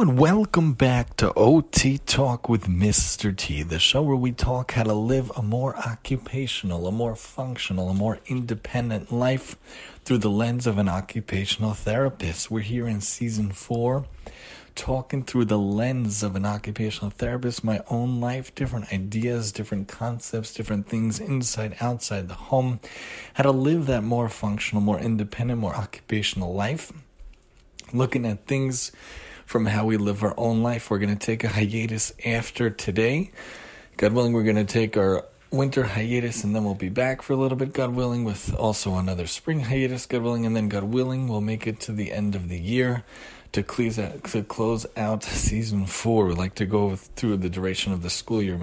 And 0.00 0.18
welcome 0.18 0.72
back 0.72 1.14
to 1.16 1.30
OT 1.34 1.98
Talk 1.98 2.48
with 2.48 2.64
Mr. 2.64 3.36
T, 3.36 3.62
the 3.62 3.78
show 3.78 4.00
where 4.00 4.16
we 4.16 4.32
talk 4.32 4.72
how 4.72 4.84
to 4.84 4.94
live 4.94 5.30
a 5.36 5.42
more 5.42 5.76
occupational, 5.76 6.86
a 6.86 6.90
more 6.90 7.14
functional, 7.14 7.90
a 7.90 7.94
more 7.94 8.18
independent 8.24 9.12
life 9.12 9.58
through 10.06 10.16
the 10.16 10.30
lens 10.30 10.66
of 10.66 10.78
an 10.78 10.88
occupational 10.88 11.74
therapist. 11.74 12.50
We're 12.50 12.60
here 12.60 12.88
in 12.88 13.02
season 13.02 13.52
four, 13.52 14.06
talking 14.74 15.22
through 15.22 15.44
the 15.44 15.58
lens 15.58 16.22
of 16.22 16.34
an 16.34 16.46
occupational 16.46 17.10
therapist, 17.10 17.62
my 17.62 17.82
own 17.90 18.22
life, 18.22 18.54
different 18.54 18.90
ideas, 18.94 19.52
different 19.52 19.88
concepts, 19.88 20.54
different 20.54 20.88
things 20.88 21.20
inside, 21.20 21.76
outside 21.78 22.28
the 22.28 22.34
home, 22.34 22.80
how 23.34 23.42
to 23.42 23.50
live 23.50 23.84
that 23.84 24.02
more 24.02 24.30
functional, 24.30 24.80
more 24.80 24.98
independent, 24.98 25.60
more 25.60 25.76
occupational 25.76 26.54
life. 26.54 26.90
Looking 27.92 28.24
at 28.24 28.46
things 28.46 28.92
from 29.50 29.66
how 29.66 29.84
we 29.84 29.96
live 29.96 30.22
our 30.22 30.32
own 30.36 30.62
life. 30.62 30.90
We're 30.90 31.00
going 31.00 31.18
to 31.18 31.26
take 31.26 31.42
a 31.42 31.48
hiatus 31.48 32.12
after 32.24 32.70
today. 32.70 33.32
God 33.96 34.12
willing, 34.12 34.32
we're 34.32 34.44
going 34.44 34.54
to 34.54 34.64
take 34.64 34.96
our 34.96 35.24
winter 35.50 35.82
hiatus 35.82 36.44
and 36.44 36.54
then 36.54 36.62
we'll 36.62 36.76
be 36.76 36.88
back 36.88 37.20
for 37.20 37.32
a 37.32 37.36
little 37.36 37.58
bit, 37.58 37.72
God 37.72 37.92
willing, 37.92 38.22
with 38.22 38.54
also 38.54 38.94
another 38.94 39.26
spring 39.26 39.58
hiatus, 39.58 40.06
God 40.06 40.22
willing, 40.22 40.46
and 40.46 40.54
then 40.54 40.68
God 40.68 40.84
willing, 40.84 41.26
we'll 41.26 41.40
make 41.40 41.66
it 41.66 41.80
to 41.80 41.90
the 41.90 42.12
end 42.12 42.36
of 42.36 42.48
the 42.48 42.60
year 42.60 43.02
to 43.50 43.64
close 43.64 43.98
out, 44.96 45.24
season 45.24 45.84
four. 45.84 46.26
We 46.26 46.34
like 46.34 46.54
to 46.54 46.64
go 46.64 46.94
through 46.94 47.38
the 47.38 47.50
duration 47.50 47.92
of 47.92 48.02
the 48.02 48.10
school 48.10 48.40
year. 48.40 48.56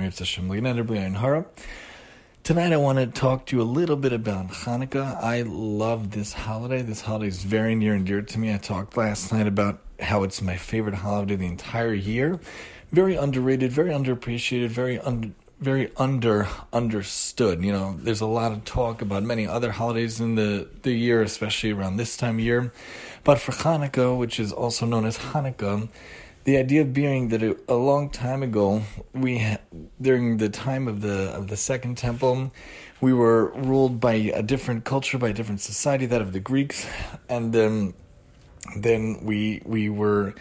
Tonight, 2.44 2.72
I 2.72 2.78
want 2.78 3.00
to 3.00 3.08
talk 3.08 3.46
to 3.48 3.58
you 3.58 3.62
a 3.62 3.64
little 3.64 3.98
bit 3.98 4.14
about 4.14 4.48
Hanukkah. 4.52 5.22
I 5.22 5.42
love 5.42 6.12
this 6.12 6.32
holiday. 6.32 6.82
This 6.82 7.02
holiday 7.02 7.28
is 7.28 7.44
very 7.44 7.76
near 7.76 7.94
and 7.94 8.06
dear 8.06 8.22
to 8.22 8.40
me. 8.40 8.54
I 8.54 8.58
talked 8.58 8.96
last 8.96 9.34
night 9.34 9.48
about 9.48 9.82
how 10.00 10.24
it's 10.24 10.42
my 10.42 10.58
favorite 10.58 10.96
holiday 10.96 11.36
the 11.36 11.46
entire 11.46 11.94
year. 11.94 12.40
Very 12.92 13.16
underrated, 13.16 13.72
very 13.72 13.92
underappreciated, 13.92 14.70
very 14.70 15.00
un- 15.00 15.36
very 15.60 15.92
under 15.98 16.48
understood. 16.72 17.64
You 17.64 17.72
know, 17.72 17.98
there's 18.00 18.22
a 18.22 18.28
lot 18.28 18.52
of 18.52 18.64
talk 18.64 19.02
about 19.02 19.24
many 19.24 19.48
other 19.48 19.72
holidays 19.72 20.20
in 20.20 20.36
the, 20.36 20.68
the 20.84 20.92
year, 20.92 21.22
especially 21.22 21.72
around 21.72 21.98
this 21.98 22.16
time 22.16 22.36
of 22.36 22.42
year. 22.42 22.72
But 23.24 23.40
for 23.40 23.52
Hanukkah, 23.52 24.18
which 24.18 24.40
is 24.40 24.52
also 24.52 24.86
known 24.86 25.06
as 25.06 25.18
Chanukah, 25.18 25.90
the 26.44 26.58
idea 26.58 26.86
being 26.86 27.28
that 27.30 27.44
a, 27.44 27.58
a 27.68 27.76
long 27.76 28.10
time 28.10 28.42
ago, 28.42 28.84
we 29.14 29.58
during 30.02 30.38
the 30.38 30.48
time 30.48 30.88
of 30.88 31.02
the 31.02 31.34
of 31.36 31.50
the 31.50 31.58
Second 31.58 31.98
Temple, 31.98 32.54
we 33.02 33.12
were 33.12 33.52
ruled 33.52 34.00
by 34.00 34.14
a 34.14 34.42
different 34.42 34.86
culture, 34.86 35.18
by 35.18 35.30
a 35.30 35.34
different 35.34 35.60
society, 35.60 36.06
that 36.06 36.22
of 36.22 36.32
the 36.32 36.40
Greeks, 36.40 36.88
and 37.28 37.54
um, 37.56 37.94
then 38.76 39.20
we 39.24 39.62
we 39.66 39.90
were 39.90 40.34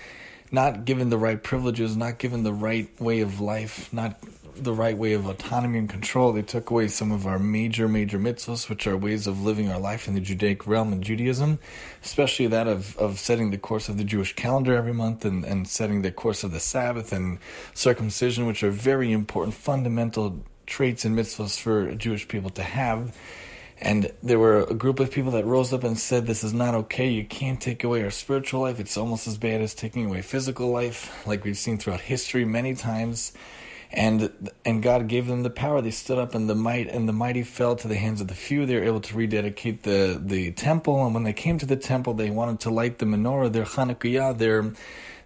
not 0.50 0.84
given 0.84 1.10
the 1.10 1.18
right 1.18 1.42
privileges, 1.42 1.96
not 1.96 2.18
given 2.18 2.42
the 2.42 2.52
right 2.52 2.88
way 3.00 3.20
of 3.20 3.40
life, 3.40 3.92
not 3.92 4.16
the 4.54 4.72
right 4.72 4.96
way 4.96 5.12
of 5.12 5.26
autonomy 5.26 5.78
and 5.78 5.88
control. 5.88 6.32
They 6.32 6.42
took 6.42 6.70
away 6.70 6.88
some 6.88 7.12
of 7.12 7.26
our 7.26 7.38
major, 7.38 7.88
major 7.88 8.18
mitzvahs, 8.18 8.68
which 8.68 8.86
are 8.86 8.96
ways 8.96 9.26
of 9.26 9.42
living 9.42 9.70
our 9.70 9.78
life 9.78 10.08
in 10.08 10.14
the 10.14 10.20
Judaic 10.20 10.66
realm 10.66 10.92
and 10.92 11.02
Judaism, 11.02 11.58
especially 12.02 12.46
that 12.48 12.66
of, 12.66 12.96
of 12.96 13.18
setting 13.18 13.50
the 13.50 13.58
course 13.58 13.88
of 13.88 13.98
the 13.98 14.04
Jewish 14.04 14.34
calendar 14.34 14.74
every 14.74 14.94
month 14.94 15.24
and, 15.24 15.44
and 15.44 15.68
setting 15.68 16.02
the 16.02 16.12
course 16.12 16.42
of 16.42 16.52
the 16.52 16.60
Sabbath 16.60 17.12
and 17.12 17.38
circumcision, 17.74 18.46
which 18.46 18.62
are 18.62 18.70
very 18.70 19.12
important, 19.12 19.54
fundamental 19.54 20.42
traits 20.66 21.04
and 21.04 21.16
mitzvahs 21.16 21.58
for 21.58 21.94
Jewish 21.94 22.26
people 22.26 22.50
to 22.50 22.62
have. 22.62 23.16
And 23.80 24.10
there 24.22 24.38
were 24.38 24.62
a 24.62 24.74
group 24.74 25.00
of 25.00 25.10
people 25.10 25.32
that 25.32 25.44
rose 25.44 25.72
up 25.72 25.84
and 25.84 25.98
said, 25.98 26.26
This 26.26 26.42
is 26.42 26.54
not 26.54 26.74
okay. 26.74 27.10
You 27.10 27.24
can't 27.24 27.60
take 27.60 27.84
away 27.84 28.02
our 28.02 28.10
spiritual 28.10 28.62
life. 28.62 28.80
It's 28.80 28.96
almost 28.96 29.26
as 29.26 29.36
bad 29.36 29.60
as 29.60 29.74
taking 29.74 30.06
away 30.06 30.22
physical 30.22 30.70
life, 30.70 31.26
like 31.26 31.44
we've 31.44 31.58
seen 31.58 31.76
throughout 31.76 32.00
history 32.00 32.44
many 32.44 32.74
times. 32.74 33.32
And 33.92 34.50
and 34.64 34.82
God 34.82 35.08
gave 35.08 35.26
them 35.26 35.42
the 35.42 35.50
power. 35.50 35.80
They 35.80 35.90
stood 35.90 36.18
up, 36.18 36.34
and 36.34 36.48
the 36.50 36.54
might 36.54 36.88
and 36.88 37.08
the 37.08 37.12
mighty 37.12 37.42
fell 37.42 37.76
to 37.76 37.86
the 37.86 37.96
hands 37.96 38.20
of 38.20 38.28
the 38.28 38.34
few. 38.34 38.66
They 38.66 38.74
were 38.76 38.84
able 38.84 39.00
to 39.00 39.16
rededicate 39.16 39.84
the 39.84 40.20
the 40.22 40.52
temple. 40.52 41.04
And 41.04 41.14
when 41.14 41.22
they 41.22 41.32
came 41.32 41.58
to 41.58 41.66
the 41.66 41.76
temple, 41.76 42.14
they 42.14 42.30
wanted 42.30 42.60
to 42.60 42.70
light 42.70 42.98
the 42.98 43.06
menorah, 43.06 43.52
their 43.52 43.64
Chanukiah, 43.64 44.36
their 44.36 44.72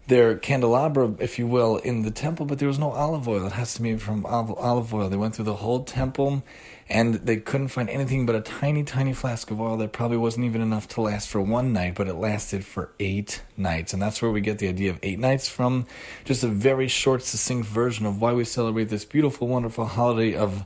their 0.09 0.37
candelabra, 0.37 1.15
if 1.21 1.39
you 1.39 1.47
will, 1.47 1.77
in 1.79 2.03
the 2.03 2.11
temple, 2.11 2.45
but 2.45 2.59
there 2.59 2.69
was 2.69 2.81
no 2.81 2.91
olive 2.91 3.29
oil. 3.29 3.47
It 3.47 3.53
has 3.53 3.75
to 3.75 3.83
be 3.83 3.97
from 3.97 4.27
olive 4.27 4.93
oil. 4.93 5.09
They 5.09 5.17
went 5.17 5.37
through 5.37 5.45
the 5.45 5.55
whole 5.55 5.85
temple 5.85 6.43
and 6.91 7.15
they 7.15 7.37
couldn't 7.37 7.69
find 7.69 7.89
anything 7.89 8.27
but 8.27 8.35
a 8.35 8.41
tiny, 8.41 8.83
tiny 8.83 9.13
flask 9.13 9.51
of 9.53 9.61
oil 9.61 9.77
that 9.77 9.93
probably 9.93 10.17
wasn't 10.17 10.45
even 10.45 10.61
enough 10.61 10.89
to 10.89 11.01
last 11.01 11.29
for 11.29 11.41
one 11.41 11.73
night, 11.73 11.95
but 11.95 12.09
it 12.09 12.15
lasted 12.15 12.65
for 12.65 12.91
eight 12.99 13.43
nights. 13.57 13.93
And 13.93 14.03
that's 14.03 14.21
where 14.21 14.31
we 14.31 14.41
get 14.41 14.59
the 14.59 14.69
idea 14.69 14.91
of 14.91 14.99
eight 15.03 15.21
nights 15.21 15.49
from. 15.49 15.87
Just 16.25 16.43
a 16.43 16.49
very 16.49 16.89
short, 16.89 17.23
succinct 17.23 17.69
version 17.69 18.07
of 18.07 18.21
why 18.21 18.33
we 18.33 18.45
celebrate 18.45 18.89
this 18.89 19.05
beautiful, 19.05 19.47
wonderful 19.47 19.85
holiday 19.85 20.35
of 20.35 20.65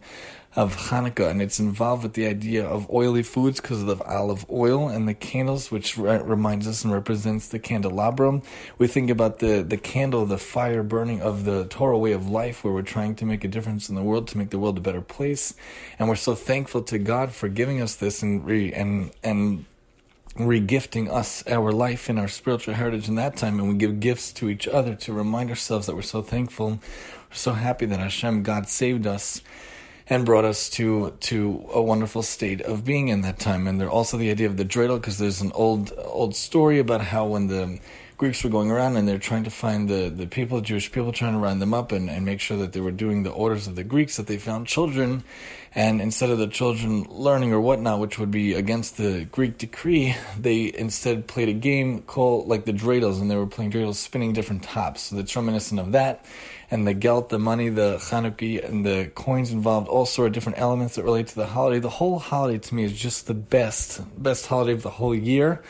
of 0.56 0.76
Hanukkah, 0.76 1.28
and 1.30 1.42
it's 1.42 1.58
involved 1.58 2.04
with 2.04 2.12
the 2.14 2.26
idea 2.26 2.64
of 2.64 2.88
oily 2.90 3.24
foods 3.24 3.60
because 3.60 3.82
of 3.82 3.86
the 3.86 4.04
olive 4.04 4.46
oil 4.48 4.88
and 4.88 5.08
the 5.08 5.14
candles, 5.14 5.70
which 5.70 5.98
re- 5.98 6.22
reminds 6.22 6.68
us 6.68 6.84
and 6.84 6.92
represents 6.92 7.48
the 7.48 7.58
candelabrum. 7.58 8.42
We 8.78 8.86
think 8.86 9.10
about 9.10 9.40
the, 9.40 9.62
the 9.62 9.76
candle, 9.76 10.26
the 10.26 10.38
fire 10.38 10.84
burning 10.84 11.20
of 11.20 11.44
the 11.44 11.64
Torah 11.64 11.98
way 11.98 12.12
of 12.12 12.28
life, 12.28 12.62
where 12.62 12.72
we're 12.72 12.82
trying 12.82 13.16
to 13.16 13.26
make 13.26 13.42
a 13.42 13.48
difference 13.48 13.88
in 13.88 13.96
the 13.96 14.02
world, 14.02 14.28
to 14.28 14.38
make 14.38 14.50
the 14.50 14.58
world 14.58 14.78
a 14.78 14.80
better 14.80 15.00
place, 15.00 15.54
and 15.98 16.08
we're 16.08 16.14
so 16.14 16.36
thankful 16.36 16.82
to 16.82 16.98
God 16.98 17.32
for 17.32 17.48
giving 17.48 17.80
us 17.82 17.96
this 17.96 18.22
and 18.22 18.46
re- 18.46 18.72
and 18.72 19.10
and 19.24 19.64
regifting 20.36 21.08
us 21.08 21.46
our 21.46 21.70
life 21.72 22.08
and 22.08 22.18
our 22.18 22.26
spiritual 22.28 22.74
heritage 22.74 23.08
in 23.08 23.16
that 23.16 23.36
time, 23.36 23.58
and 23.58 23.68
we 23.68 23.74
give 23.74 24.00
gifts 24.00 24.32
to 24.32 24.48
each 24.48 24.68
other 24.68 24.94
to 24.94 25.12
remind 25.12 25.50
ourselves 25.50 25.86
that 25.86 25.94
we're 25.94 26.02
so 26.02 26.22
thankful, 26.22 26.70
we're 26.70 27.36
so 27.36 27.52
happy 27.52 27.86
that 27.86 28.00
Hashem, 28.00 28.42
God, 28.42 28.68
saved 28.68 29.06
us 29.06 29.42
and 30.06 30.26
brought 30.26 30.44
us 30.44 30.68
to 30.70 31.14
to 31.20 31.64
a 31.72 31.80
wonderful 31.80 32.22
state 32.22 32.60
of 32.60 32.84
being 32.84 33.08
in 33.08 33.22
that 33.22 33.38
time. 33.38 33.66
And 33.66 33.80
there 33.80 33.90
also 33.90 34.16
the 34.16 34.30
idea 34.30 34.46
of 34.46 34.56
the 34.56 34.64
dreidel, 34.64 35.00
because 35.00 35.18
there's 35.18 35.40
an 35.40 35.52
old 35.54 35.92
old 35.96 36.36
story 36.36 36.78
about 36.78 37.00
how 37.00 37.26
when 37.26 37.46
the 37.46 37.78
Greeks 38.16 38.44
were 38.44 38.50
going 38.50 38.70
around 38.70 38.96
and 38.96 39.08
they're 39.08 39.18
trying 39.18 39.44
to 39.44 39.50
find 39.50 39.88
the, 39.88 40.08
the 40.08 40.26
people, 40.26 40.60
Jewish 40.60 40.92
people, 40.92 41.12
trying 41.12 41.32
to 41.32 41.38
round 41.38 41.60
them 41.60 41.74
up 41.74 41.90
and, 41.90 42.08
and 42.08 42.24
make 42.24 42.40
sure 42.40 42.56
that 42.58 42.72
they 42.72 42.80
were 42.80 42.92
doing 42.92 43.24
the 43.24 43.30
orders 43.30 43.66
of 43.66 43.74
the 43.74 43.82
Greeks, 43.82 44.16
that 44.16 44.28
they 44.28 44.38
found 44.38 44.68
children. 44.68 45.24
And 45.74 46.00
instead 46.00 46.30
of 46.30 46.38
the 46.38 46.46
children 46.46 47.04
learning 47.10 47.52
or 47.52 47.60
whatnot, 47.60 47.98
which 47.98 48.18
would 48.18 48.30
be 48.30 48.54
against 48.54 48.96
the 48.96 49.24
Greek 49.32 49.58
decree, 49.58 50.14
they 50.38 50.72
instead 50.72 51.26
played 51.26 51.48
a 51.48 51.52
game 51.52 52.02
called 52.02 52.46
like 52.46 52.64
the 52.64 52.72
dreidels, 52.72 53.20
and 53.20 53.28
they 53.28 53.34
were 53.34 53.46
playing 53.46 53.72
dreidels, 53.72 53.96
spinning 53.96 54.32
different 54.32 54.62
tops. 54.62 55.02
So 55.02 55.18
it's 55.18 55.34
reminiscent 55.34 55.80
of 55.80 55.90
that 55.92 56.24
and 56.70 56.86
the 56.86 56.94
gelt, 56.94 57.28
the 57.28 57.38
money, 57.38 57.68
the 57.68 57.96
Chanuki, 57.96 58.64
and 58.64 58.86
the 58.86 59.10
coins 59.14 59.50
involved, 59.50 59.88
all 59.88 60.06
sort 60.06 60.28
of 60.28 60.32
different 60.32 60.58
elements 60.58 60.94
that 60.94 61.04
relate 61.04 61.28
to 61.28 61.34
the 61.34 61.46
holiday. 61.46 61.78
The 61.78 61.90
whole 61.90 62.18
holiday 62.18 62.58
to 62.58 62.74
me 62.74 62.84
is 62.84 62.92
just 62.92 63.26
the 63.26 63.34
best, 63.34 64.00
best 64.20 64.46
holiday 64.46 64.72
of 64.72 64.82
the 64.82 64.90
whole 64.90 65.14
year. 65.14 65.62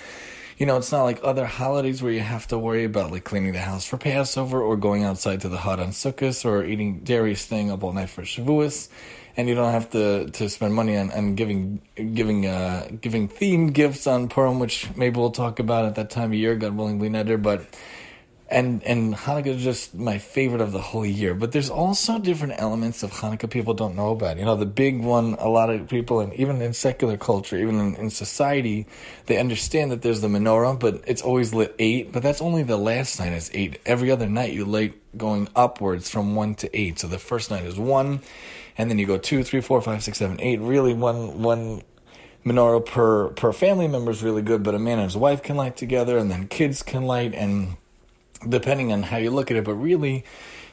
You 0.57 0.67
know, 0.67 0.77
it's 0.77 0.93
not 0.93 1.03
like 1.03 1.19
other 1.25 1.47
holidays 1.47 2.01
where 2.03 2.13
you 2.13 2.21
have 2.21 2.47
to 2.49 2.59
worry 2.59 2.85
about 2.85 3.11
like 3.11 3.25
cleaning 3.25 3.53
the 3.53 3.59
house 3.59 3.85
for 3.85 3.97
Passover 3.97 4.63
or 4.63 4.77
going 4.77 5.03
outside 5.03 5.41
to 5.41 5.49
the 5.49 5.59
hut 5.59 5.81
on 5.81 5.89
Sukkot 5.89 6.45
or 6.45 6.65
eating 6.65 7.01
dairy, 7.01 7.35
staying 7.35 7.73
up 7.73 7.83
all 7.83 7.93
night 7.93 8.11
for 8.11 8.23
Shavuos. 8.23 8.89
And 9.37 9.49
you 9.49 9.57
don't 9.57 9.73
have 9.73 9.91
to, 9.91 10.31
to 10.31 10.49
spend 10.49 10.75
money 10.75 10.97
on, 10.97 11.11
on 11.11 11.35
giving 11.35 11.81
giving 11.97 12.47
uh, 12.47 12.89
giving 13.01 13.29
themed 13.29 13.73
gifts 13.73 14.07
on 14.07 14.29
Purim, 14.29 14.61
which 14.61 14.95
maybe 14.95 15.19
we'll 15.19 15.33
talk 15.33 15.59
about 15.59 15.87
at 15.87 15.97
that 15.97 16.11
time 16.11 16.31
of 16.31 16.35
year, 16.35 16.55
God 16.55 16.77
willing, 16.77 17.01
we 17.01 17.09
But 17.09 17.67
and 18.55 18.85
and 18.85 19.15
Hanukkah 19.15 19.49
is 19.49 19.65
just 19.65 19.95
my 19.95 20.19
favorite 20.19 20.61
of 20.61 20.71
the 20.71 20.81
whole 20.81 21.05
year. 21.05 21.35
But 21.35 21.51
there's 21.51 21.71
also 21.71 22.21
different 22.21 22.55
elements 22.59 23.03
of 23.03 23.11
Hanukkah 23.11 23.51
people 23.51 23.75
don't 23.75 23.97
know 23.97 24.13
about. 24.13 24.39
You 24.39 24.45
know, 24.45 24.55
the 24.55 24.65
big 24.65 25.03
one, 25.03 25.35
a 25.41 25.49
lot 25.49 25.71
of 25.71 25.89
people, 25.89 26.21
and 26.21 26.33
even 26.35 26.63
in 26.63 26.73
secular 26.73 27.17
culture, 27.17 27.59
even 27.59 27.81
in, 27.81 27.97
in 27.97 28.11
society, 28.11 28.87
they 29.27 29.39
understand 29.39 29.91
that 29.91 30.03
there's 30.03 30.21
the 30.21 30.29
menorah, 30.29 30.79
but 30.79 31.03
it's 31.07 31.21
always 31.21 31.53
lit 31.53 31.75
eight. 31.81 32.13
But 32.13 32.23
that's 32.23 32.41
only 32.41 32.63
the 32.63 32.77
last 32.77 33.19
night 33.19 33.33
is 33.33 33.51
eight. 33.53 33.81
Every 33.85 34.13
other 34.13 34.29
night 34.29 34.53
you 34.53 34.65
light 34.65 34.95
going 35.19 35.49
upwards 35.57 36.09
from 36.09 36.37
one 36.37 36.55
to 36.57 36.79
eight. 36.79 37.01
So 37.01 37.09
the 37.09 37.19
first 37.19 37.51
night 37.51 37.65
is 37.65 37.77
one, 37.77 38.21
and 38.79 38.89
then 38.89 38.99
you 38.99 39.07
go 39.07 39.19
two, 39.19 39.43
three, 39.43 39.63
four, 39.63 39.83
five, 39.83 40.05
six, 40.05 40.19
seven, 40.19 40.41
eight. 40.41 40.61
Really, 40.61 40.95
one 40.95 41.43
one 41.43 41.83
menorah 42.47 42.87
per 42.87 43.31
per 43.31 43.53
family 43.53 43.89
member 43.89 44.13
is 44.13 44.23
really 44.23 44.43
good. 44.43 44.63
But 44.63 44.77
a 44.77 44.79
man 44.79 45.01
and 45.01 45.07
his 45.07 45.17
wife 45.17 45.43
can 45.43 45.57
light 45.57 45.77
together, 45.77 46.17
and 46.19 46.31
then 46.31 46.47
kids 46.47 46.85
can 46.85 47.03
light 47.03 47.35
and 47.35 47.79
depending 48.49 48.93
on 48.93 49.03
how 49.03 49.17
you 49.17 49.31
look 49.31 49.51
at 49.51 49.57
it, 49.57 49.65
but 49.65 49.75
really, 49.75 50.25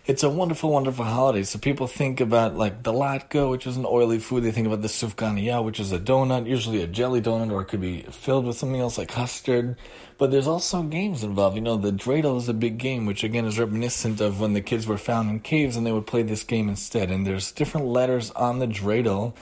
it's 0.08 0.24
a 0.24 0.30
wonderful, 0.30 0.72
wonderful 0.72 1.06
holiday. 1.06 1.44
So 1.44 1.60
people 1.60 1.86
think 1.86 2.20
about 2.20 2.56
like 2.56 2.84
the 2.84 2.92
latke, 2.92 3.50
which 3.50 3.68
is 3.68 3.78
an 3.78 3.86
oily 3.86 4.18
food. 4.18 4.44
They 4.44 4.52
think 4.52 4.66
about 4.66 4.82
the 4.82 4.88
sufganiya, 4.88 5.64
which 5.64 5.80
is 5.80 5.92
a 5.92 6.00
donut, 6.00 6.48
usually 6.48 6.82
a 6.82 6.88
jelly 6.88 7.22
donut, 7.22 7.52
or 7.52 7.62
it 7.62 7.66
could 7.66 7.82
be 7.82 8.02
filled 8.04 8.46
with 8.46 8.58
something 8.58 8.82
else 8.82 8.98
like 8.98 9.10
custard. 9.10 9.78
But 10.18 10.32
there's 10.32 10.48
also 10.48 10.82
games 10.84 11.24
involved. 11.24 11.56
You 11.56 11.62
know, 11.62 11.78
the 11.78 11.92
dreidel 11.92 12.38
is 12.38 12.50
a 12.50 12.54
big 12.54 12.78
game, 12.78 13.06
which 13.06 13.24
again 13.24 13.46
is 13.46 13.60
reminiscent 13.60 14.22
of 14.22 14.40
when 14.40 14.54
the 14.54 14.62
kids 14.62 14.88
were 14.88 14.98
found 14.98 15.30
in 15.30 15.40
caves 15.40 15.78
and 15.78 15.86
they 15.86 15.92
would 15.92 16.08
play 16.08 16.24
this 16.24 16.44
game 16.44 16.68
instead. 16.68 17.12
And 17.12 17.26
there's 17.26 17.52
different 17.52 17.88
letters 17.88 18.32
on 18.32 18.60
the 18.60 18.68
dreidel 18.68 19.34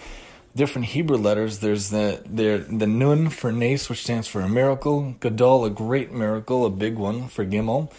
different 0.55 0.87
Hebrew 0.87 1.17
letters. 1.17 1.59
There's 1.59 1.89
the 1.89 2.21
there 2.25 2.57
the 2.57 2.87
Nun 2.87 3.29
for 3.29 3.51
Nes, 3.51 3.87
which 3.87 4.03
stands 4.03 4.27
for 4.27 4.41
a 4.41 4.49
miracle. 4.49 5.15
Gadol, 5.19 5.65
a 5.65 5.69
great 5.69 6.11
miracle, 6.11 6.65
a 6.65 6.69
big 6.69 6.95
one 6.95 7.27
for 7.27 7.45
Gimel. 7.45 7.91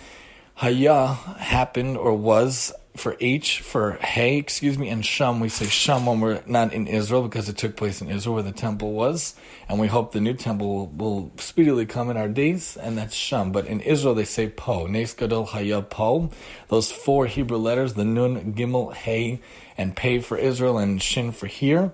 Haya 0.60 1.14
happened 1.38 1.96
or 1.96 2.12
was 2.12 2.70
for 2.94 3.16
H, 3.18 3.60
for 3.60 3.92
Hey, 3.92 4.36
excuse 4.36 4.76
me, 4.76 4.90
and 4.90 5.02
Sham, 5.02 5.40
we 5.40 5.48
say 5.48 5.64
Sham 5.64 6.04
when 6.04 6.20
we're 6.20 6.42
not 6.44 6.74
in 6.74 6.86
Israel 6.86 7.22
because 7.22 7.48
it 7.48 7.56
took 7.56 7.76
place 7.76 8.02
in 8.02 8.10
Israel 8.10 8.34
where 8.34 8.42
the 8.42 8.52
temple 8.52 8.92
was, 8.92 9.34
and 9.70 9.80
we 9.80 9.86
hope 9.86 10.12
the 10.12 10.20
new 10.20 10.34
temple 10.34 10.68
will, 10.68 10.86
will 10.88 11.32
speedily 11.38 11.86
come 11.86 12.10
in 12.10 12.18
our 12.18 12.28
days, 12.28 12.76
and 12.76 12.98
that's 12.98 13.14
Sham. 13.14 13.52
But 13.52 13.68
in 13.68 13.80
Israel 13.80 14.14
they 14.14 14.26
say 14.26 14.50
Po, 14.50 14.84
Nes 14.86 15.14
Gadol 15.14 15.46
Haya 15.46 15.80
Po, 15.80 16.28
those 16.68 16.92
four 16.92 17.24
Hebrew 17.24 17.56
letters, 17.56 17.94
the 17.94 18.04
Nun, 18.04 18.52
Gimel, 18.52 18.92
Hey, 18.92 19.40
and 19.78 19.96
Pei 19.96 20.20
for 20.20 20.36
Israel, 20.36 20.76
and 20.76 21.00
Shin 21.00 21.32
for 21.32 21.46
here. 21.46 21.90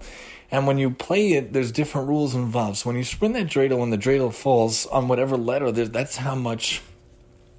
And 0.51 0.67
when 0.67 0.79
you 0.79 0.91
play 0.91 1.35
it, 1.35 1.53
there's 1.53 1.71
different 1.71 2.09
rules 2.09 2.35
involved. 2.35 2.79
So 2.79 2.89
when 2.91 2.97
you 2.97 3.05
spin 3.05 3.33
that 3.35 3.47
dreidel, 3.47 3.79
when 3.79 3.91
the 3.91 3.97
dreidel 3.97 4.35
falls 4.35 4.87
on 4.87 5.07
whatever 5.07 5.37
letter, 5.37 5.71
that's 5.71 6.17
how 6.17 6.35
much 6.35 6.83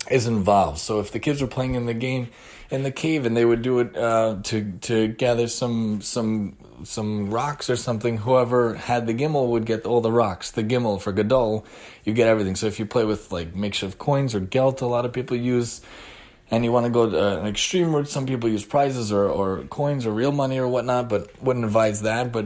is 0.09 0.27
involved. 0.27 0.80
So 0.80 1.00
if 1.00 1.12
the 1.12 1.19
kids 1.19 1.42
were 1.42 1.48
playing 1.48 1.75
in 1.75 1.86
the 1.86 1.94
game 1.94 2.30
in 2.69 2.83
the 2.83 2.92
cave 2.92 3.25
and 3.25 3.36
they 3.36 3.45
would 3.45 3.62
do 3.62 3.80
it 3.80 3.95
uh, 3.95 4.38
to 4.44 4.71
to 4.81 5.07
gather 5.07 5.48
some 5.48 6.01
some 6.01 6.57
some 6.83 7.30
rocks 7.31 7.69
or 7.69 7.75
something, 7.75 8.18
whoever 8.18 8.75
had 8.75 9.07
the 9.07 9.13
gimel 9.13 9.50
would 9.50 9.65
get 9.65 9.86
all 9.86 10.01
the 10.01 10.12
rocks. 10.12 10.51
The 10.51 10.63
gimel 10.63 11.01
for 11.01 11.12
gadol, 11.12 11.65
you 12.04 12.13
get 12.13 12.27
everything. 12.27 12.56
So 12.56 12.68
if 12.68 12.80
you 12.80 12.86
play 12.86 13.06
with 13.06 13.31
like 13.31 13.56
makeshift 13.56 13.98
coins 13.98 14.36
or 14.36 14.39
gelt, 14.39 14.81
a 14.81 14.88
lot 14.88 15.06
of 15.06 15.13
people 15.13 15.38
use. 15.38 15.81
And 16.50 16.63
you 16.63 16.71
want 16.71 16.86
to 16.86 16.89
go 16.89 17.09
to 17.09 17.39
an 17.42 17.48
extreme 17.48 17.94
route. 17.94 18.07
Some 18.07 18.25
people 18.25 18.50
use 18.50 18.63
prizes 18.63 19.12
or, 19.12 19.25
or 19.27 19.63
coins 19.63 20.06
or 20.06 20.12
real 20.12 20.31
money 20.31 20.57
or 20.57 20.65
whatnot, 20.65 21.09
but 21.09 21.44
wouldn't 21.44 21.65
advise 21.65 22.04
that. 22.04 22.31
But 22.31 22.45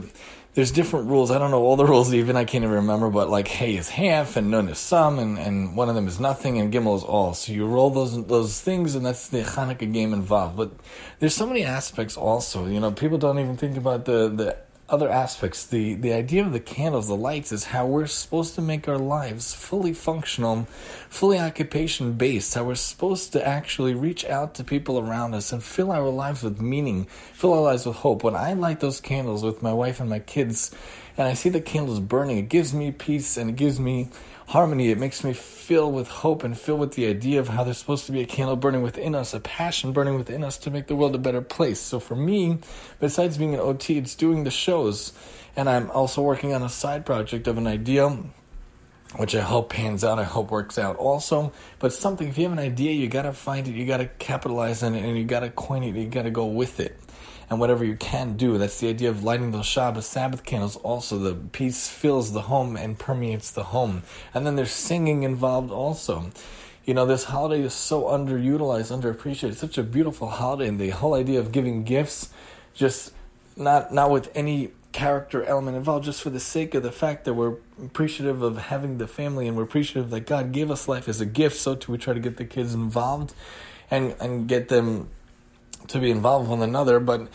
there's 0.53 0.71
different 0.71 1.07
rules. 1.07 1.31
I 1.31 1.37
don't 1.37 1.51
know 1.51 1.61
all 1.61 1.75
the 1.75 1.85
rules 1.93 2.13
even. 2.13 2.35
I 2.35 2.43
can't 2.43 2.63
even 2.63 2.75
remember. 2.75 3.09
But 3.09 3.29
like 3.29 3.47
hey 3.47 3.75
is 3.75 3.89
half 3.89 4.35
and 4.37 4.51
nun 4.51 4.69
is 4.69 4.79
some 4.79 5.19
and, 5.19 5.37
and 5.37 5.75
one 5.75 5.89
of 5.89 5.95
them 5.95 6.07
is 6.07 6.19
nothing 6.19 6.59
and 6.59 6.73
gimel 6.73 6.95
is 6.97 7.03
all. 7.03 7.33
So 7.33 7.53
you 7.53 7.65
roll 7.65 7.89
those 7.89 8.25
those 8.27 8.59
things 8.59 8.95
and 8.95 9.05
that's 9.05 9.29
the 9.29 9.43
Hanukkah 9.43 9.91
game 9.91 10.13
involved. 10.13 10.57
But 10.57 10.71
there's 11.19 11.35
so 11.35 11.47
many 11.47 11.63
aspects 11.63 12.17
also. 12.17 12.67
You 12.67 12.79
know, 12.79 12.91
people 12.91 13.17
don't 13.17 13.39
even 13.39 13.57
think 13.57 13.77
about 13.77 14.05
the 14.05 14.29
the 14.29 14.57
other 14.91 15.09
aspects. 15.09 15.65
The 15.65 15.95
the 15.95 16.11
idea 16.11 16.45
of 16.45 16.51
the 16.51 16.59
candles, 16.59 17.07
the 17.07 17.15
lights, 17.15 17.51
is 17.51 17.63
how 17.63 17.87
we're 17.87 18.07
supposed 18.07 18.55
to 18.55 18.61
make 18.61 18.87
our 18.87 18.99
lives 18.99 19.53
fully 19.53 19.93
functional, 19.93 20.67
fully 21.09 21.39
occupation 21.39 22.13
based. 22.13 22.53
How 22.53 22.65
we're 22.65 22.75
supposed 22.75 23.31
to 23.33 23.47
actually 23.47 23.95
reach 23.95 24.25
out 24.25 24.53
to 24.55 24.63
people 24.65 24.99
around 24.99 25.33
us 25.33 25.53
and 25.53 25.63
fill 25.63 25.91
our 25.91 26.09
lives 26.09 26.43
with 26.43 26.59
meaning, 26.59 27.05
fill 27.33 27.53
our 27.53 27.61
lives 27.61 27.85
with 27.85 27.95
hope. 27.95 28.23
When 28.23 28.35
I 28.35 28.53
light 28.53 28.81
those 28.81 28.99
candles 28.99 29.43
with 29.43 29.63
my 29.63 29.73
wife 29.73 30.01
and 30.01 30.09
my 30.09 30.19
kids, 30.19 30.71
and 31.17 31.27
I 31.27 31.33
see 31.33 31.49
the 31.49 31.61
candles 31.61 31.99
burning, 31.99 32.37
it 32.37 32.49
gives 32.49 32.73
me 32.73 32.91
peace 32.91 33.37
and 33.37 33.49
it 33.49 33.55
gives 33.55 33.79
me 33.79 34.09
harmony. 34.47 34.89
It 34.89 34.97
makes 34.97 35.23
me 35.23 35.33
fill 35.33 35.91
with 35.91 36.07
hope 36.07 36.43
and 36.43 36.57
fill 36.57 36.77
with 36.77 36.93
the 36.93 37.07
idea 37.07 37.39
of 37.39 37.47
how 37.47 37.63
there's 37.63 37.77
supposed 37.77 38.05
to 38.07 38.11
be 38.11 38.21
a 38.21 38.25
candle 38.25 38.55
burning 38.55 38.81
within 38.81 39.15
us, 39.15 39.33
a 39.33 39.39
passion 39.39 39.93
burning 39.93 40.15
within 40.15 40.43
us 40.43 40.57
to 40.59 40.71
make 40.71 40.87
the 40.87 40.95
world 40.95 41.15
a 41.15 41.19
better 41.19 41.41
place. 41.41 41.79
So 41.79 41.99
for 41.99 42.15
me, 42.15 42.59
besides 42.99 43.37
being 43.37 43.53
an 43.53 43.61
OT, 43.61 43.97
it's 43.97 44.15
doing 44.15 44.43
the 44.43 44.51
shows. 44.51 45.13
And 45.55 45.69
I'm 45.69 45.89
also 45.91 46.21
working 46.21 46.53
on 46.53 46.63
a 46.63 46.69
side 46.69 47.05
project 47.05 47.47
of 47.47 47.57
an 47.57 47.67
idea 47.67 48.17
which 49.17 49.35
I 49.35 49.41
hope 49.41 49.71
pans 49.71 50.05
out, 50.05 50.19
I 50.19 50.23
hope 50.23 50.51
works 50.51 50.77
out 50.77 50.95
also. 50.95 51.51
But 51.79 51.91
something, 51.91 52.29
if 52.29 52.37
you 52.37 52.43
have 52.45 52.53
an 52.53 52.59
idea, 52.59 52.93
you 52.93 53.09
gotta 53.09 53.33
find 53.33 53.67
it, 53.67 53.75
you 53.75 53.85
gotta 53.85 54.05
capitalize 54.05 54.83
on 54.83 54.95
it, 54.95 55.03
and 55.03 55.17
you 55.17 55.25
gotta 55.25 55.49
coin 55.49 55.83
it, 55.83 55.95
you 55.95 56.07
gotta 56.07 56.31
go 56.31 56.45
with 56.45 56.79
it 56.79 56.97
and 57.51 57.59
whatever 57.59 57.83
you 57.83 57.97
can 57.97 58.37
do. 58.37 58.57
That's 58.57 58.79
the 58.79 58.87
idea 58.87 59.09
of 59.09 59.25
lighting 59.25 59.51
those 59.51 59.65
Shabbos 59.65 60.05
Sabbath 60.05 60.45
candles. 60.45 60.77
Also, 60.77 61.19
the 61.19 61.35
peace 61.35 61.89
fills 61.89 62.31
the 62.31 62.43
home 62.43 62.77
and 62.77 62.97
permeates 62.97 63.51
the 63.51 63.65
home. 63.65 64.03
And 64.33 64.47
then 64.47 64.55
there's 64.55 64.71
singing 64.71 65.23
involved 65.23 65.69
also. 65.69 66.31
You 66.85 66.93
know, 66.93 67.05
this 67.05 67.25
holiday 67.25 67.61
is 67.61 67.73
so 67.73 68.03
underutilized, 68.03 68.97
underappreciated. 68.97 69.49
It's 69.49 69.59
such 69.59 69.77
a 69.77 69.83
beautiful 69.83 70.29
holiday, 70.29 70.69
and 70.69 70.79
the 70.79 70.91
whole 70.91 71.13
idea 71.13 71.39
of 71.39 71.51
giving 71.51 71.83
gifts, 71.83 72.29
just 72.73 73.11
not 73.57 73.93
not 73.93 74.09
with 74.09 74.31
any 74.33 74.71
character 74.93 75.43
element 75.43 75.75
involved, 75.75 76.05
just 76.05 76.21
for 76.21 76.29
the 76.29 76.39
sake 76.39 76.73
of 76.73 76.83
the 76.83 76.91
fact 76.91 77.25
that 77.25 77.33
we're 77.33 77.57
appreciative 77.83 78.41
of 78.41 78.57
having 78.57 78.97
the 78.97 79.07
family 79.07 79.47
and 79.47 79.57
we're 79.57 79.63
appreciative 79.63 80.09
that 80.09 80.21
God 80.21 80.53
gave 80.53 80.71
us 80.71 80.87
life 80.87 81.09
as 81.09 81.19
a 81.19 81.25
gift. 81.25 81.57
So 81.57 81.75
too, 81.75 81.91
we 81.91 81.97
try 81.97 82.13
to 82.13 82.19
get 82.21 82.37
the 82.37 82.45
kids 82.45 82.73
involved 82.73 83.33
and 83.91 84.15
and 84.21 84.47
get 84.47 84.69
them 84.69 85.09
to 85.87 85.99
be 85.99 86.11
involved 86.11 86.49
with 86.49 86.61
another, 86.61 86.99
but 86.99 87.27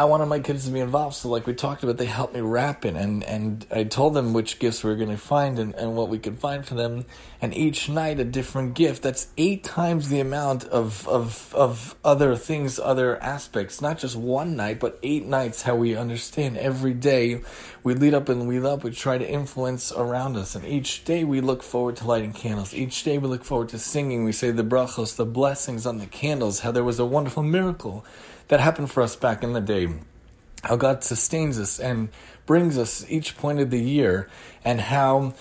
I 0.00 0.04
wanted 0.04 0.26
my 0.26 0.40
kids 0.40 0.64
to 0.64 0.70
be 0.70 0.80
involved. 0.80 1.16
So, 1.16 1.28
like 1.28 1.46
we 1.46 1.52
talked 1.52 1.82
about, 1.82 1.98
they 1.98 2.06
helped 2.06 2.32
me 2.32 2.40
wrap 2.40 2.86
it, 2.86 2.96
and 2.96 3.22
and 3.22 3.66
I 3.70 3.84
told 3.84 4.14
them 4.14 4.32
which 4.32 4.58
gifts 4.58 4.82
we 4.82 4.88
were 4.88 4.96
going 4.96 5.10
to 5.10 5.18
find 5.18 5.58
and, 5.58 5.74
and 5.74 5.94
what 5.94 6.08
we 6.08 6.18
could 6.18 6.38
find 6.38 6.64
for 6.64 6.74
them. 6.74 7.04
And 7.42 7.54
each 7.54 7.86
night 7.90 8.18
a 8.18 8.24
different 8.24 8.72
gift. 8.72 9.02
That's 9.02 9.28
eight 9.36 9.62
times 9.62 10.08
the 10.08 10.20
amount 10.20 10.64
of 10.64 11.06
of 11.06 11.54
of 11.54 11.96
other 12.02 12.34
things, 12.34 12.78
other 12.78 13.22
aspects. 13.22 13.82
Not 13.82 13.98
just 13.98 14.16
one 14.16 14.56
night, 14.56 14.80
but 14.80 14.98
eight 15.02 15.26
nights. 15.26 15.60
How 15.60 15.76
we 15.76 15.94
understand 15.94 16.56
every 16.56 16.94
day, 16.94 17.42
we 17.84 17.92
lead 17.92 18.14
up 18.14 18.30
and 18.30 18.48
lead 18.48 18.64
up. 18.64 18.82
We 18.82 18.92
try 18.92 19.18
to 19.18 19.30
influence 19.30 19.92
around 19.92 20.38
us, 20.38 20.54
and 20.54 20.64
each 20.64 21.04
day 21.04 21.24
we 21.24 21.42
look 21.42 21.62
forward 21.62 21.96
to 21.96 22.06
lighting 22.06 22.32
candles. 22.32 22.72
Each 22.72 23.04
day 23.04 23.18
we 23.18 23.28
look 23.28 23.44
forward 23.44 23.68
to 23.68 23.78
singing. 23.78 24.24
We 24.24 24.32
say 24.32 24.50
the 24.50 24.64
brachos, 24.64 25.16
the 25.16 25.26
blessings 25.26 25.84
on 25.84 25.98
the 25.98 26.06
candles. 26.06 26.60
How 26.60 26.72
there 26.72 26.84
was 26.84 26.98
a 26.98 27.04
wonderful 27.04 27.42
miracle 27.42 28.06
that 28.50 28.58
happened 28.58 28.90
for 28.90 29.02
us 29.02 29.14
back 29.14 29.44
in 29.44 29.52
the 29.52 29.60
day. 29.60 29.88
How 30.64 30.76
God 30.76 31.04
sustains 31.04 31.58
us 31.58 31.78
and 31.78 32.10
brings 32.46 32.76
us 32.76 33.06
each 33.08 33.38
point 33.38 33.60
of 33.60 33.70
the 33.70 33.80
year, 33.80 34.28
and 34.64 34.80
how 34.80 35.34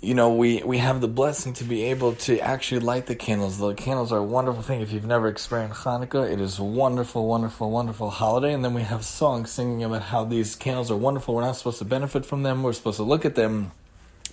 you 0.00 0.14
know 0.14 0.34
we 0.34 0.62
we 0.62 0.78
have 0.78 1.00
the 1.00 1.08
blessing 1.08 1.54
to 1.54 1.64
be 1.64 1.84
able 1.84 2.12
to 2.12 2.38
actually 2.38 2.80
light 2.80 3.06
the 3.06 3.16
candles. 3.16 3.58
The 3.58 3.72
candles 3.74 4.12
are 4.12 4.18
a 4.18 4.22
wonderful 4.22 4.62
thing. 4.62 4.82
If 4.82 4.92
you've 4.92 5.06
never 5.06 5.28
experienced 5.28 5.82
Hanukkah, 5.82 6.30
it 6.30 6.40
is 6.40 6.58
a 6.58 6.64
wonderful, 6.64 7.26
wonderful, 7.26 7.70
wonderful 7.70 8.10
holiday. 8.10 8.52
And 8.52 8.62
then 8.62 8.74
we 8.74 8.82
have 8.82 9.04
songs 9.04 9.50
singing 9.50 9.82
about 9.82 10.02
how 10.02 10.24
these 10.24 10.54
candles 10.54 10.90
are 10.90 10.96
wonderful. 10.96 11.34
We're 11.34 11.40
not 11.40 11.56
supposed 11.56 11.78
to 11.78 11.86
benefit 11.86 12.26
from 12.26 12.42
them. 12.42 12.62
We're 12.62 12.74
supposed 12.74 12.98
to 12.98 13.02
look 13.02 13.24
at 13.24 13.34
them 13.34 13.72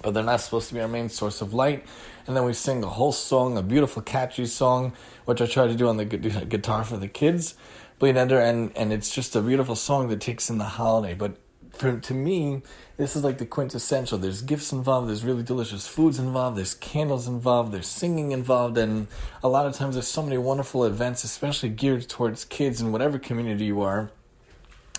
but 0.01 0.13
they're 0.13 0.23
not 0.23 0.41
supposed 0.41 0.69
to 0.69 0.73
be 0.73 0.81
our 0.81 0.87
main 0.87 1.09
source 1.09 1.41
of 1.41 1.53
light. 1.53 1.85
And 2.27 2.35
then 2.35 2.43
we 2.45 2.53
sing 2.53 2.83
a 2.83 2.87
whole 2.87 3.11
song, 3.11 3.57
a 3.57 3.63
beautiful, 3.63 4.01
catchy 4.01 4.45
song, 4.45 4.93
which 5.25 5.41
I 5.41 5.45
try 5.45 5.67
to 5.67 5.75
do 5.75 5.87
on 5.87 5.97
the 5.97 6.05
guitar 6.05 6.83
for 6.83 6.97
the 6.97 7.07
kids, 7.07 7.55
Bleed 7.99 8.17
Ender, 8.17 8.39
and, 8.39 8.75
and 8.75 8.93
it's 8.93 9.13
just 9.13 9.35
a 9.35 9.41
beautiful 9.41 9.75
song 9.75 10.09
that 10.09 10.21
takes 10.21 10.49
in 10.49 10.57
the 10.57 10.65
holiday. 10.65 11.13
But 11.13 11.37
for, 11.71 11.99
to 11.99 12.13
me, 12.13 12.61
this 12.97 13.15
is 13.15 13.23
like 13.23 13.37
the 13.37 13.45
quintessential. 13.45 14.17
There's 14.17 14.41
gifts 14.41 14.71
involved, 14.71 15.09
there's 15.09 15.23
really 15.23 15.43
delicious 15.43 15.87
foods 15.87 16.19
involved, 16.19 16.57
there's 16.57 16.75
candles 16.75 17.27
involved, 17.27 17.71
there's 17.71 17.87
singing 17.87 18.31
involved, 18.31 18.77
and 18.77 19.07
a 19.43 19.49
lot 19.49 19.65
of 19.65 19.73
times 19.73 19.95
there's 19.95 20.07
so 20.07 20.21
many 20.23 20.37
wonderful 20.37 20.85
events, 20.85 21.23
especially 21.23 21.69
geared 21.69 22.07
towards 22.07 22.45
kids 22.45 22.81
in 22.81 22.91
whatever 22.91 23.17
community 23.19 23.65
you 23.65 23.81
are 23.81 24.11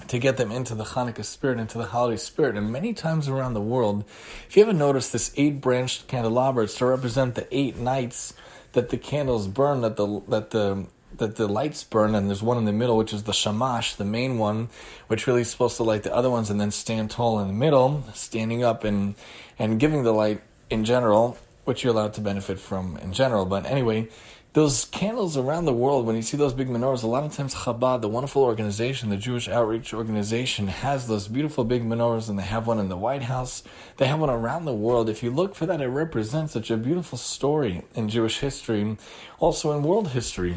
to 0.08 0.18
get 0.18 0.36
them 0.36 0.50
into 0.50 0.74
the 0.74 0.84
Hanukkah 0.84 1.24
spirit, 1.24 1.58
into 1.58 1.78
the 1.78 1.86
holiday 1.86 2.16
spirit. 2.16 2.56
And 2.56 2.70
many 2.70 2.92
times 2.92 3.28
around 3.28 3.54
the 3.54 3.60
world, 3.60 4.04
if 4.48 4.56
you 4.56 4.62
haven't 4.62 4.78
noticed 4.78 5.12
this 5.12 5.32
eight 5.36 5.60
branched 5.60 6.08
candelabra, 6.08 6.64
it's 6.64 6.76
to 6.78 6.86
represent 6.86 7.34
the 7.34 7.46
eight 7.50 7.76
nights 7.76 8.34
that 8.72 8.88
the 8.90 8.96
candles 8.96 9.46
burn, 9.48 9.80
that 9.82 9.96
the 9.96 10.22
that 10.28 10.50
the 10.50 10.86
that 11.18 11.36
the 11.36 11.46
lights 11.46 11.84
burn, 11.84 12.14
and 12.14 12.28
there's 12.28 12.42
one 12.42 12.56
in 12.56 12.64
the 12.64 12.72
middle, 12.72 12.96
which 12.96 13.12
is 13.12 13.24
the 13.24 13.32
shamash, 13.32 13.94
the 13.94 14.04
main 14.04 14.38
one, 14.38 14.68
which 15.08 15.26
really 15.26 15.42
is 15.42 15.50
supposed 15.50 15.76
to 15.76 15.82
light 15.82 16.02
the 16.02 16.14
other 16.14 16.30
ones, 16.30 16.48
and 16.50 16.60
then 16.60 16.70
stand 16.70 17.10
tall 17.10 17.38
in 17.40 17.48
the 17.48 17.52
middle, 17.52 18.04
standing 18.14 18.64
up 18.64 18.84
and 18.84 19.14
and 19.58 19.78
giving 19.78 20.02
the 20.02 20.12
light 20.12 20.40
in 20.70 20.84
general, 20.84 21.36
which 21.64 21.82
you're 21.84 21.92
allowed 21.92 22.14
to 22.14 22.20
benefit 22.20 22.58
from 22.58 22.96
in 22.98 23.12
general. 23.12 23.46
But 23.46 23.66
anyway, 23.66 24.08
those 24.54 24.84
candles 24.84 25.38
around 25.38 25.64
the 25.64 25.72
world, 25.72 26.04
when 26.04 26.14
you 26.14 26.20
see 26.20 26.36
those 26.36 26.52
big 26.52 26.68
menorahs, 26.68 27.02
a 27.02 27.06
lot 27.06 27.24
of 27.24 27.34
times 27.34 27.54
Chabad, 27.54 28.02
the 28.02 28.08
wonderful 28.08 28.42
organization, 28.42 29.08
the 29.08 29.16
Jewish 29.16 29.48
outreach 29.48 29.94
organization, 29.94 30.66
has 30.66 31.06
those 31.06 31.26
beautiful 31.26 31.64
big 31.64 31.82
menorahs, 31.82 32.28
and 32.28 32.38
they 32.38 32.42
have 32.42 32.66
one 32.66 32.78
in 32.78 32.90
the 32.90 32.96
White 32.96 33.22
House. 33.22 33.62
They 33.96 34.06
have 34.06 34.20
one 34.20 34.28
around 34.28 34.66
the 34.66 34.74
world. 34.74 35.08
If 35.08 35.22
you 35.22 35.30
look 35.30 35.54
for 35.54 35.64
that, 35.64 35.80
it 35.80 35.88
represents 35.88 36.52
such 36.52 36.70
a 36.70 36.76
beautiful 36.76 37.16
story 37.16 37.82
in 37.94 38.10
Jewish 38.10 38.40
history, 38.40 38.98
also 39.38 39.72
in 39.72 39.82
world 39.82 40.08
history. 40.08 40.56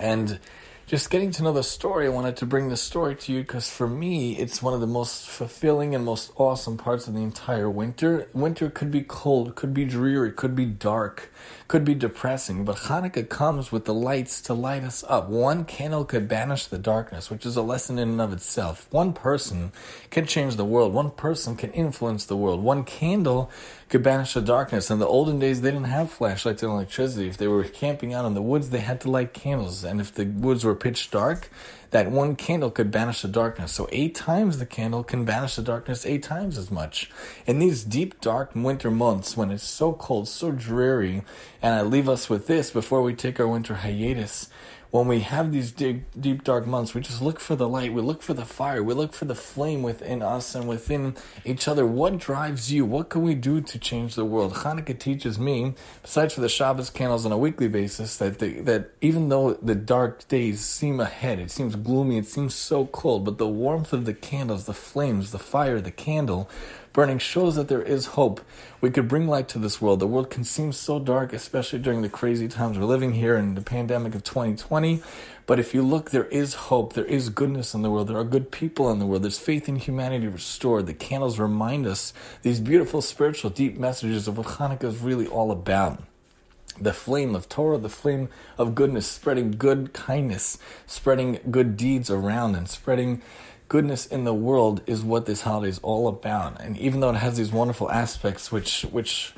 And 0.00 0.38
just 0.86 1.10
getting 1.10 1.32
to 1.32 1.42
know 1.42 1.52
the 1.52 1.64
story, 1.64 2.06
I 2.06 2.10
wanted 2.10 2.36
to 2.36 2.46
bring 2.46 2.68
the 2.68 2.76
story 2.76 3.16
to 3.16 3.32
you 3.32 3.40
because 3.40 3.68
for 3.68 3.88
me, 3.88 4.38
it's 4.38 4.62
one 4.62 4.72
of 4.72 4.80
the 4.80 4.86
most 4.86 5.28
fulfilling 5.28 5.96
and 5.96 6.04
most 6.04 6.30
awesome 6.36 6.76
parts 6.76 7.08
of 7.08 7.14
the 7.14 7.22
entire 7.22 7.68
winter. 7.68 8.28
Winter 8.32 8.70
could 8.70 8.92
be 8.92 9.02
cold, 9.02 9.56
could 9.56 9.74
be 9.74 9.84
dreary, 9.84 10.30
could 10.30 10.54
be 10.54 10.64
dark, 10.64 11.32
could 11.66 11.84
be 11.84 11.96
depressing, 11.96 12.64
but 12.64 12.76
Hanukkah 12.76 13.28
comes 13.28 13.72
with 13.72 13.84
the 13.84 13.94
lights 13.94 14.40
to 14.42 14.54
light 14.54 14.84
us 14.84 15.02
up. 15.08 15.28
One 15.28 15.64
candle 15.64 16.04
could 16.04 16.28
banish 16.28 16.66
the 16.66 16.78
darkness, 16.78 17.30
which 17.30 17.44
is 17.44 17.56
a 17.56 17.62
lesson 17.62 17.98
in 17.98 18.10
and 18.10 18.20
of 18.20 18.32
itself. 18.32 18.86
One 18.92 19.12
person 19.12 19.72
can 20.10 20.24
change 20.24 20.54
the 20.54 20.64
world. 20.64 20.94
One 20.94 21.10
person 21.10 21.56
can 21.56 21.72
influence 21.72 22.26
the 22.26 22.36
world. 22.36 22.62
One 22.62 22.84
candle 22.84 23.50
could 23.88 24.02
banish 24.02 24.34
the 24.34 24.40
darkness. 24.40 24.90
In 24.90 24.98
the 24.98 25.06
olden 25.06 25.38
days, 25.38 25.60
they 25.60 25.70
didn't 25.70 25.86
have 25.86 26.10
flashlights 26.10 26.62
and 26.62 26.72
electricity. 26.72 27.28
If 27.28 27.36
they 27.36 27.46
were 27.46 27.62
camping 27.64 28.12
out 28.12 28.24
in 28.24 28.34
the 28.34 28.42
woods, 28.42 28.70
they 28.70 28.80
had 28.80 29.00
to 29.02 29.10
light 29.10 29.32
candles. 29.32 29.84
And 29.84 30.00
if 30.00 30.12
the 30.12 30.24
woods 30.24 30.64
were 30.64 30.74
pitch 30.74 31.10
dark, 31.10 31.50
that 31.90 32.10
one 32.10 32.34
candle 32.34 32.70
could 32.70 32.90
banish 32.90 33.22
the 33.22 33.28
darkness. 33.28 33.72
So 33.72 33.88
eight 33.92 34.14
times 34.14 34.58
the 34.58 34.66
candle 34.66 35.04
can 35.04 35.24
banish 35.24 35.54
the 35.54 35.62
darkness 35.62 36.04
eight 36.04 36.24
times 36.24 36.58
as 36.58 36.70
much. 36.70 37.10
In 37.46 37.60
these 37.60 37.84
deep, 37.84 38.20
dark 38.20 38.54
winter 38.56 38.90
months 38.90 39.36
when 39.36 39.52
it's 39.52 39.62
so 39.62 39.92
cold, 39.92 40.28
so 40.28 40.50
dreary, 40.50 41.22
and 41.62 41.74
I 41.74 41.82
leave 41.82 42.08
us 42.08 42.28
with 42.28 42.48
this 42.48 42.70
before 42.72 43.02
we 43.02 43.14
take 43.14 43.38
our 43.38 43.46
winter 43.46 43.76
hiatus 43.76 44.48
when 44.96 45.08
we 45.08 45.20
have 45.20 45.52
these 45.52 45.72
deep, 45.72 46.04
deep, 46.18 46.42
dark 46.42 46.66
months, 46.66 46.94
we 46.94 47.00
just 47.00 47.20
look 47.20 47.38
for 47.38 47.54
the 47.54 47.68
light, 47.68 47.92
we 47.92 48.00
look 48.00 48.22
for 48.22 48.34
the 48.34 48.44
fire, 48.44 48.82
we 48.82 48.94
look 48.94 49.12
for 49.12 49.26
the 49.26 49.34
flame 49.34 49.82
within 49.82 50.22
us 50.22 50.54
and 50.54 50.66
within 50.66 51.14
each 51.44 51.68
other. 51.68 51.84
What 51.84 52.18
drives 52.18 52.72
you? 52.72 52.84
What 52.84 53.10
can 53.10 53.22
we 53.22 53.34
do 53.34 53.60
to 53.60 53.78
change 53.78 54.14
the 54.14 54.24
world? 54.24 54.54
Hanukkah 54.54 54.98
teaches 54.98 55.38
me, 55.38 55.74
besides 56.02 56.34
for 56.34 56.40
the 56.40 56.48
Shabbos 56.48 56.90
candles 56.90 57.26
on 57.26 57.32
a 57.32 57.38
weekly 57.38 57.68
basis, 57.68 58.16
that 58.16 58.38
the, 58.38 58.60
that 58.62 58.92
even 59.00 59.28
though 59.28 59.54
the 59.54 59.74
dark 59.74 60.26
days 60.28 60.60
seem 60.64 60.98
ahead, 61.00 61.38
it 61.38 61.50
seems 61.50 61.76
gloomy, 61.76 62.18
it 62.18 62.26
seems 62.26 62.54
so 62.54 62.86
cold, 62.86 63.24
but 63.24 63.38
the 63.38 63.48
warmth 63.48 63.92
of 63.92 64.06
the 64.06 64.14
candles, 64.14 64.64
the 64.64 64.74
flames, 64.74 65.30
the 65.30 65.38
fire, 65.38 65.80
the 65.80 65.90
candle 65.90 66.48
burning 66.96 67.18
shows 67.18 67.56
that 67.56 67.68
there 67.68 67.82
is 67.82 68.06
hope. 68.06 68.40
We 68.80 68.90
could 68.90 69.06
bring 69.06 69.28
light 69.28 69.48
to 69.48 69.58
this 69.58 69.82
world. 69.82 70.00
The 70.00 70.06
world 70.06 70.30
can 70.30 70.44
seem 70.44 70.72
so 70.72 70.98
dark, 70.98 71.34
especially 71.34 71.78
during 71.78 72.00
the 72.00 72.08
crazy 72.08 72.48
times 72.48 72.78
we're 72.78 72.86
living 72.86 73.12
here 73.12 73.36
in 73.36 73.54
the 73.54 73.60
pandemic 73.60 74.14
of 74.14 74.24
2020. 74.24 75.02
But 75.44 75.58
if 75.58 75.74
you 75.74 75.82
look, 75.82 76.10
there 76.10 76.24
is 76.24 76.54
hope. 76.54 76.94
There 76.94 77.04
is 77.04 77.28
goodness 77.28 77.74
in 77.74 77.82
the 77.82 77.90
world. 77.90 78.08
There 78.08 78.16
are 78.16 78.24
good 78.24 78.50
people 78.50 78.90
in 78.90 78.98
the 78.98 79.04
world. 79.04 79.24
There's 79.24 79.38
faith 79.38 79.68
in 79.68 79.76
humanity 79.76 80.26
restored. 80.26 80.86
The 80.86 80.94
candles 80.94 81.38
remind 81.38 81.86
us 81.86 82.14
these 82.40 82.60
beautiful 82.60 83.02
spiritual 83.02 83.50
deep 83.50 83.76
messages 83.76 84.26
of 84.26 84.38
what 84.38 84.46
Hanukkah 84.46 84.84
is 84.84 84.98
really 85.00 85.26
all 85.26 85.50
about 85.50 86.02
the 86.78 86.92
flame 86.92 87.34
of 87.34 87.48
Torah, 87.48 87.78
the 87.78 87.88
flame 87.88 88.28
of 88.58 88.74
goodness, 88.74 89.06
spreading 89.06 89.52
good 89.52 89.94
kindness, 89.94 90.58
spreading 90.86 91.40
good 91.50 91.74
deeds 91.76 92.10
around, 92.10 92.54
and 92.54 92.68
spreading 92.68 93.22
goodness 93.68 94.06
in 94.06 94.24
the 94.24 94.34
world 94.34 94.82
is 94.86 95.02
what 95.02 95.26
this 95.26 95.42
holiday 95.42 95.70
is 95.70 95.78
all 95.80 96.08
about. 96.08 96.60
And 96.60 96.76
even 96.78 97.00
though 97.00 97.10
it 97.10 97.16
has 97.16 97.36
these 97.36 97.52
wonderful 97.52 97.90
aspects, 97.90 98.50
which 98.52 98.82
which 98.82 99.32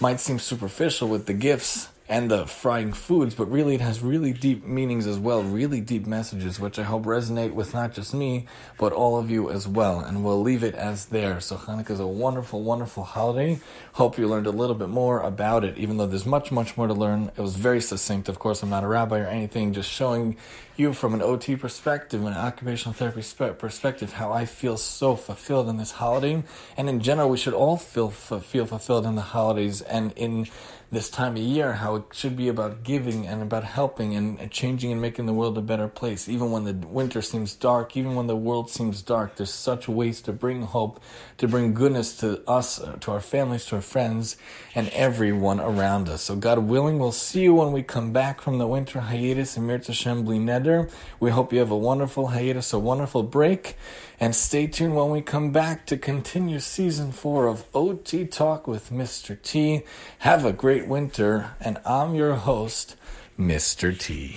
might 0.00 0.20
seem 0.20 0.38
superficial 0.38 1.08
with 1.08 1.26
the 1.26 1.34
gifts, 1.34 1.88
and 2.14 2.30
the 2.30 2.46
frying 2.46 2.92
foods, 2.92 3.34
but 3.34 3.50
really 3.50 3.74
it 3.74 3.80
has 3.80 4.00
really 4.00 4.32
deep 4.32 4.64
meanings 4.64 5.04
as 5.04 5.18
well, 5.18 5.42
really 5.42 5.80
deep 5.80 6.06
messages, 6.06 6.60
which 6.60 6.78
I 6.78 6.84
hope 6.84 7.02
resonate 7.02 7.54
with 7.54 7.74
not 7.74 7.92
just 7.92 8.14
me, 8.14 8.46
but 8.78 8.92
all 8.92 9.18
of 9.18 9.32
you 9.32 9.50
as 9.50 9.66
well. 9.66 9.98
And 9.98 10.24
we'll 10.24 10.40
leave 10.40 10.62
it 10.62 10.76
as 10.76 11.06
there. 11.06 11.40
So 11.40 11.56
Hanukkah 11.56 11.90
is 11.90 11.98
a 11.98 12.06
wonderful, 12.06 12.62
wonderful 12.62 13.02
holiday. 13.02 13.58
Hope 13.94 14.16
you 14.16 14.28
learned 14.28 14.46
a 14.46 14.52
little 14.52 14.76
bit 14.76 14.90
more 14.90 15.22
about 15.22 15.64
it, 15.64 15.76
even 15.76 15.96
though 15.96 16.06
there's 16.06 16.24
much, 16.24 16.52
much 16.52 16.76
more 16.76 16.86
to 16.86 16.94
learn. 16.94 17.32
It 17.36 17.40
was 17.40 17.56
very 17.56 17.80
succinct. 17.80 18.28
Of 18.28 18.38
course, 18.38 18.62
I'm 18.62 18.70
not 18.70 18.84
a 18.84 18.86
rabbi 18.86 19.18
or 19.18 19.26
anything, 19.26 19.72
just 19.72 19.90
showing 19.90 20.36
you 20.76 20.92
from 20.92 21.14
an 21.14 21.22
OT 21.22 21.56
perspective, 21.56 22.24
an 22.24 22.32
occupational 22.32 22.92
therapy 22.92 23.22
perspective, 23.58 24.12
how 24.12 24.32
I 24.32 24.44
feel 24.44 24.76
so 24.76 25.16
fulfilled 25.16 25.68
in 25.68 25.78
this 25.78 25.92
holiday. 25.92 26.44
And 26.76 26.88
in 26.88 27.00
general, 27.00 27.28
we 27.28 27.38
should 27.38 27.54
all 27.54 27.76
feel, 27.76 28.10
feel 28.10 28.66
fulfilled 28.66 29.04
in 29.04 29.16
the 29.16 29.22
holidays 29.22 29.82
and 29.82 30.12
in 30.16 30.46
this 30.90 31.10
time 31.10 31.32
of 31.36 31.42
year, 31.42 31.74
how 31.74 31.96
it 31.96 32.04
should 32.12 32.36
be 32.36 32.48
about 32.48 32.82
giving 32.82 33.26
and 33.26 33.42
about 33.42 33.64
helping 33.64 34.14
and 34.14 34.50
changing 34.50 34.92
and 34.92 35.00
making 35.00 35.26
the 35.26 35.32
world 35.32 35.58
a 35.58 35.62
better 35.62 35.88
place. 35.88 36.28
Even 36.28 36.50
when 36.50 36.64
the 36.64 36.74
winter 36.86 37.20
seems 37.22 37.54
dark, 37.54 37.96
even 37.96 38.14
when 38.14 38.26
the 38.26 38.36
world 38.36 38.70
seems 38.70 39.02
dark, 39.02 39.36
there's 39.36 39.52
such 39.52 39.88
ways 39.88 40.20
to 40.22 40.32
bring 40.32 40.62
hope, 40.62 41.02
to 41.38 41.48
bring 41.48 41.74
goodness 41.74 42.16
to 42.18 42.42
us, 42.48 42.80
to 43.00 43.10
our 43.10 43.20
families, 43.20 43.64
to 43.66 43.76
our 43.76 43.82
friends, 43.82 44.36
and 44.74 44.88
everyone 44.90 45.60
around 45.60 46.08
us. 46.08 46.22
So, 46.22 46.36
God 46.36 46.58
willing, 46.58 46.98
we'll 46.98 47.12
see 47.12 47.42
you 47.42 47.54
when 47.54 47.72
we 47.72 47.82
come 47.82 48.12
back 48.12 48.40
from 48.40 48.58
the 48.58 48.66
winter 48.66 49.00
hiatus 49.00 49.56
in 49.56 49.64
Mirz 49.64 49.86
Hashem 49.86 50.24
Neder. 50.24 50.90
We 51.20 51.30
hope 51.30 51.52
you 51.52 51.58
have 51.58 51.70
a 51.70 51.76
wonderful 51.76 52.28
hiatus, 52.28 52.72
a 52.72 52.78
wonderful 52.78 53.22
break. 53.22 53.76
And 54.20 54.34
stay 54.34 54.66
tuned 54.66 54.94
when 54.94 55.10
we 55.10 55.20
come 55.20 55.50
back 55.50 55.86
to 55.86 55.96
continue 55.96 56.60
season 56.60 57.12
four 57.12 57.46
of 57.48 57.64
OT 57.74 58.24
Talk 58.24 58.66
with 58.66 58.90
Mr. 58.90 59.40
T. 59.40 59.82
Have 60.20 60.44
a 60.44 60.52
great 60.52 60.86
winter, 60.86 61.50
and 61.60 61.78
I'm 61.84 62.14
your 62.14 62.34
host, 62.34 62.96
Mr. 63.38 63.98
T. 63.98 64.36